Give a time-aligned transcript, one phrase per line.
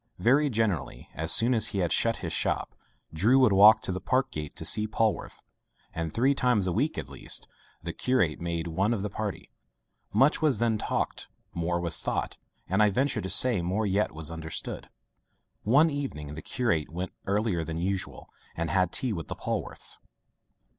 [0.17, 2.73] Very generally, as soon as he had shut his shop,
[3.13, 5.43] Drew would walk to the park gate to see Polwarth;
[5.93, 7.45] and three times a week at least,
[7.83, 9.51] the curate made one of the party.
[10.11, 14.31] Much was then talked, more was thought, and I venture to say, more yet was
[14.31, 14.89] understood.
[15.61, 19.99] One evening the curate went earlier than usual, and had tea with the Polwarths.